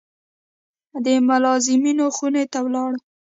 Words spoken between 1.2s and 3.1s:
ملازمینو خونې ته لاړو.